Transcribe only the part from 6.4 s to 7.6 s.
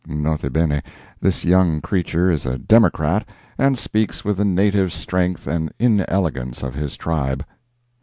of his tribe.)